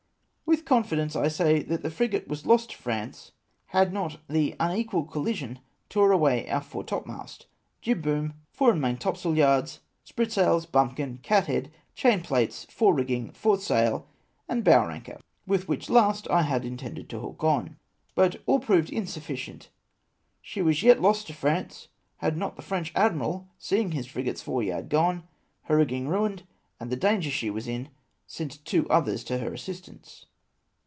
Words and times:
"With 0.51 0.65
confidence 0.65 1.15
I 1.15 1.29
say 1.29 1.63
that 1.63 1.81
the 1.81 1.89
frigate 1.89 2.27
was 2.27 2.45
lost 2.45 2.71
to 2.71 2.77
France 2.77 3.31
had 3.67 3.93
not 3.93 4.17
the 4.27 4.53
unequal 4.59 5.05
collision 5.05 5.59
tore 5.87 6.11
away 6.11 6.49
our 6.49 6.59
foretopmast, 6.59 7.45
jibboom, 7.81 8.33
fore 8.51 8.71
and 8.71 8.81
maintopsailyards, 8.81 9.79
spritsailyards, 10.05 10.69
bumpkin, 10.69 11.19
cathead, 11.23 11.71
chain 11.95 12.19
plates, 12.19 12.65
forerigging, 12.69 13.33
foresail, 13.33 14.09
and 14.49 14.65
bower 14.65 14.91
anchor, 14.91 15.19
with 15.47 15.69
which 15.69 15.89
last 15.89 16.29
I 16.29 16.53
intended 16.57 17.07
to 17.11 17.19
hook 17.19 17.41
on, 17.45 17.77
but 18.13 18.41
all 18.45 18.59
proved 18.59 18.89
insufii 18.89 19.37
cient. 19.53 19.67
She 20.41 20.61
was 20.61 20.83
yet 20.83 21.01
lost 21.01 21.27
to 21.27 21.33
France 21.33 21.87
had 22.17 22.35
not 22.35 22.57
the 22.57 22.61
French 22.61 22.91
admiral, 22.93 23.47
seeing 23.57 23.91
his 23.93 24.05
frigate's 24.05 24.41
foreyard 24.41 24.89
gone, 24.89 25.23
her 25.63 25.77
rigging 25.77 26.09
ruined, 26.09 26.43
and 26.77 26.91
the 26.91 26.97
danger 26.97 27.29
she 27.31 27.49
was 27.49 27.69
in, 27.69 27.87
sent 28.27 28.65
two 28.65 28.85
others 28.89 29.23
to 29.23 29.37
her 29.37 29.53
assistance. 29.53 30.25